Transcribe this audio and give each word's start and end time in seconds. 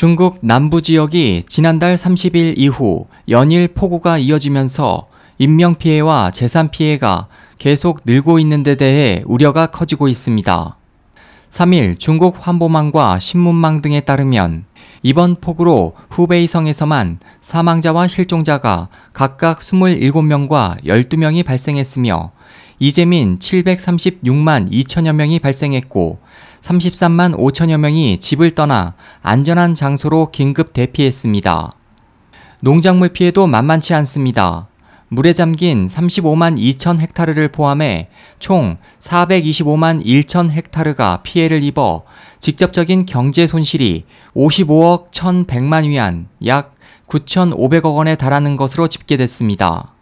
중국 0.00 0.38
남부 0.40 0.80
지역이 0.80 1.42
지난달 1.46 1.94
30일 1.94 2.54
이후 2.56 3.06
연일 3.28 3.68
폭우가 3.68 4.16
이어지면서 4.16 5.08
인명피해와 5.36 6.30
재산피해가 6.30 7.26
계속 7.58 8.00
늘고 8.06 8.38
있는 8.38 8.62
데 8.62 8.76
대해 8.76 9.22
우려가 9.26 9.66
커지고 9.66 10.08
있습니다. 10.08 10.76
3일 11.50 11.98
중국 11.98 12.38
환보망과 12.40 13.18
신문망 13.18 13.82
등에 13.82 14.00
따르면 14.00 14.64
이번 15.02 15.34
폭우로 15.34 15.92
후베이성에서만 16.08 17.18
사망자와 17.42 18.08
실종자가 18.08 18.88
각각 19.12 19.58
27명과 19.58 20.82
12명이 20.82 21.44
발생했으며 21.44 22.32
이재민 22.82 23.38
736만 23.38 24.72
2천여 24.72 25.12
명이 25.12 25.40
발생했고 25.40 26.18
33만 26.62 27.36
5천여 27.36 27.76
명이 27.76 28.18
집을 28.20 28.52
떠나 28.52 28.94
안전한 29.20 29.74
장소로 29.74 30.30
긴급 30.30 30.72
대피했습니다. 30.72 31.72
농작물 32.62 33.10
피해도 33.10 33.46
만만치 33.46 33.92
않습니다. 33.92 34.68
물에 35.08 35.34
잠긴 35.34 35.88
35만 35.88 36.56
2천 36.58 36.98
헥타르를 36.98 37.48
포함해 37.48 38.08
총 38.38 38.78
425만 38.98 40.02
1천 40.02 40.50
헥타르가 40.50 41.20
피해를 41.22 41.62
입어 41.62 42.04
직접적인 42.38 43.04
경제 43.04 43.46
손실이 43.46 44.06
55억 44.34 45.10
1,100만 45.10 45.86
위안, 45.86 46.28
약 46.46 46.76
9,500억 47.08 47.94
원에 47.94 48.14
달하는 48.14 48.56
것으로 48.56 48.88
집계됐습니다. 48.88 49.92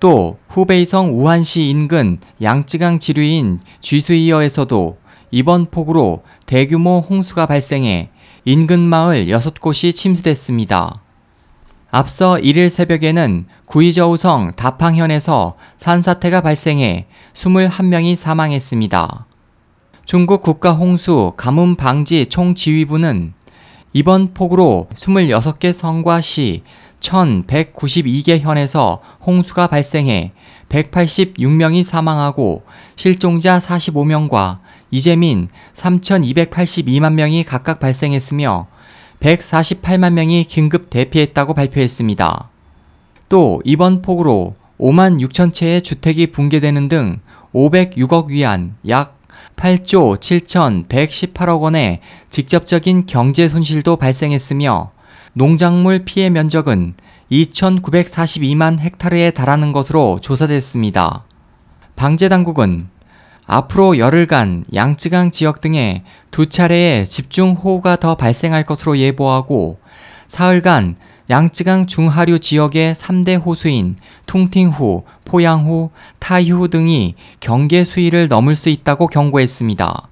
또 0.00 0.38
후베이성 0.48 1.12
우한시 1.12 1.68
인근 1.68 2.18
양쯔강 2.40 3.00
지류인 3.00 3.60
쥐수이어에서도 3.80 4.96
이번 5.30 5.66
폭우로 5.66 6.22
대규모 6.46 7.00
홍수가 7.00 7.46
발생해 7.46 8.10
인근 8.44 8.80
마을 8.80 9.26
6곳이 9.26 9.94
침수됐습니다. 9.94 11.02
앞서 11.90 12.34
1일 12.34 12.68
새벽에는 12.68 13.46
구이저우성 13.64 14.52
다팡현에서 14.56 15.56
산사태가 15.76 16.42
발생해 16.42 17.06
21명이 17.34 18.14
사망했습니다. 18.14 19.26
중국 20.04 20.42
국가홍수 20.42 21.32
가뭄 21.36 21.76
방지 21.76 22.26
총지휘부는 22.26 23.34
이번 23.94 24.32
폭우로 24.32 24.88
26개 24.94 25.72
성과 25.72 26.20
시 26.20 26.62
1192개 27.00 28.40
현에서 28.40 29.00
홍수가 29.24 29.68
발생해 29.68 30.32
186명이 30.68 31.82
사망하고 31.84 32.64
실종자 32.96 33.58
45명과 33.58 34.58
이재민 34.90 35.48
3282만 35.74 37.14
명이 37.14 37.44
각각 37.44 37.80
발생했으며 37.80 38.66
148만 39.20 40.12
명이 40.12 40.44
긴급 40.44 40.90
대피했다고 40.90 41.54
발표했습니다. 41.54 42.48
또 43.28 43.60
이번 43.64 44.02
폭우로 44.02 44.54
5만 44.78 45.20
6천 45.26 45.52
채의 45.52 45.82
주택이 45.82 46.28
붕괴되는 46.28 46.88
등 46.88 47.20
506억 47.54 48.28
위안 48.28 48.76
약 48.88 49.18
8조 49.56 50.18
7,118억 50.18 51.60
원의 51.60 52.00
직접적인 52.30 53.06
경제 53.06 53.48
손실도 53.48 53.96
발생했으며 53.96 54.92
농작물 55.32 56.04
피해 56.04 56.30
면적은 56.30 56.94
2,942만 57.30 58.78
헥타르에 58.80 59.30
달하는 59.32 59.72
것으로 59.72 60.18
조사됐습니다. 60.20 61.24
방재당국은 61.96 62.88
앞으로 63.46 63.98
열흘간 63.98 64.64
양쯔강 64.74 65.30
지역 65.30 65.60
등에 65.60 66.04
두 66.30 66.46
차례의 66.46 67.06
집중 67.06 67.52
호우가 67.52 67.96
더 67.96 68.14
발생할 68.14 68.64
것으로 68.64 68.98
예보하고 68.98 69.78
사흘간 70.28 70.96
양쯔강 71.30 71.86
중하류 71.86 72.38
지역의 72.38 72.94
3대 72.94 73.42
호수인 73.44 73.96
퉁팅후, 74.26 75.04
포양후, 75.24 75.90
타이후 76.18 76.68
등이 76.68 77.14
경계 77.40 77.84
수위를 77.84 78.28
넘을 78.28 78.56
수 78.56 78.68
있다고 78.68 79.08
경고했습니다. 79.08 80.08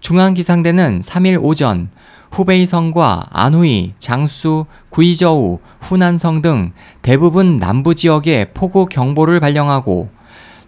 중앙기상대는 0.00 1.00
3일 1.00 1.42
오전 1.42 1.90
후베이성과 2.30 3.28
안후이, 3.30 3.94
장수, 3.98 4.66
구이저우, 4.90 5.58
후난성 5.80 6.42
등 6.42 6.72
대부분 7.02 7.58
남부 7.58 7.94
지역에 7.94 8.52
폭우 8.52 8.86
경보를 8.86 9.40
발령하고 9.40 10.10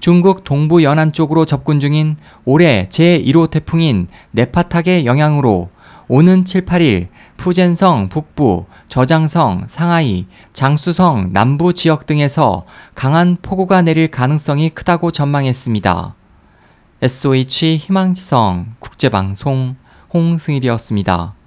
중국 0.00 0.44
동부 0.44 0.82
연안 0.82 1.12
쪽으로 1.12 1.44
접근 1.44 1.78
중인 1.78 2.16
올해 2.46 2.86
제1호 2.88 3.50
태풍인 3.50 4.08
네파탁의 4.30 5.04
영향으로 5.04 5.68
오는 6.08 6.44
7, 6.44 6.64
8일 6.64 7.08
푸젠성 7.36 8.08
북부, 8.08 8.64
저장성, 8.88 9.66
상하이, 9.68 10.26
장수성 10.52 11.30
남부 11.32 11.72
지역 11.72 12.06
등에서 12.06 12.64
강한 12.94 13.36
폭우가 13.40 13.82
내릴 13.82 14.08
가능성이 14.08 14.70
크다고 14.70 15.12
전망했습니다. 15.12 16.14
SOH 17.02 17.76
희망지성 17.76 18.74
국제방송 19.00 19.76
홍승일이었습니다. 20.12 21.39